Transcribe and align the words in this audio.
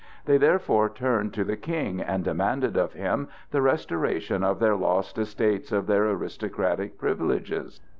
They 0.25 0.39
therefore 0.39 0.89
turned 0.89 1.31
to 1.35 1.43
the 1.43 1.55
King 1.55 2.01
and 2.01 2.23
demanded 2.23 2.75
of 2.75 2.93
him 2.93 3.27
the 3.51 3.61
restoration 3.61 4.43
of 4.43 4.57
their 4.57 4.75
lost 4.75 5.19
estates 5.19 5.71
of 5.71 5.85
their 5.85 6.09
aristocratic 6.09 6.97
privileges. 6.97 7.79